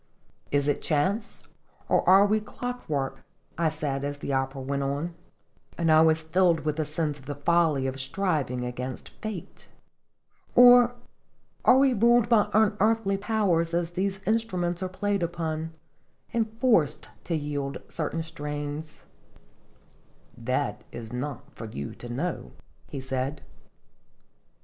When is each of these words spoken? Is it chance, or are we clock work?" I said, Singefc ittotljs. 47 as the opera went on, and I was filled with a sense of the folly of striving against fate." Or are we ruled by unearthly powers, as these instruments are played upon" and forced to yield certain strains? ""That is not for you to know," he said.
Is 0.49 0.67
it 0.67 0.81
chance, 0.81 1.47
or 1.87 2.01
are 2.09 2.25
we 2.25 2.39
clock 2.39 2.89
work?" 2.89 3.23
I 3.55 3.69
said, 3.69 4.01
Singefc 4.01 4.01
ittotljs. 4.01 4.01
47 4.01 4.05
as 4.13 4.17
the 4.17 4.33
opera 4.33 4.61
went 4.63 4.81
on, 4.81 5.13
and 5.77 5.91
I 5.91 6.01
was 6.01 6.23
filled 6.23 6.61
with 6.61 6.79
a 6.79 6.85
sense 6.85 7.19
of 7.19 7.27
the 7.27 7.35
folly 7.35 7.85
of 7.85 7.99
striving 7.99 8.63
against 8.65 9.09
fate." 9.21 9.69
Or 10.55 10.95
are 11.63 11.77
we 11.77 11.93
ruled 11.93 12.29
by 12.29 12.49
unearthly 12.51 13.17
powers, 13.17 13.75
as 13.75 13.91
these 13.91 14.21
instruments 14.25 14.81
are 14.81 14.89
played 14.89 15.21
upon" 15.21 15.71
and 16.33 16.51
forced 16.59 17.09
to 17.25 17.35
yield 17.35 17.77
certain 17.87 18.23
strains? 18.23 19.03
""That 20.35 20.83
is 20.91 21.13
not 21.13 21.43
for 21.53 21.65
you 21.65 21.93
to 21.93 22.09
know," 22.09 22.53
he 22.89 22.99
said. 22.99 23.43